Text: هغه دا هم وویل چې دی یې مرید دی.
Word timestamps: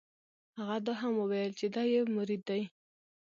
هغه 0.57 0.77
دا 0.85 0.93
هم 1.01 1.13
وویل 1.17 1.51
چې 1.59 1.65
دی 1.73 1.85
یې 1.93 2.01
مرید 2.17 2.41
دی. 2.49 2.61